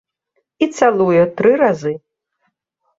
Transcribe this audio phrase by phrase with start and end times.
[0.67, 1.93] І цалуе тры разы.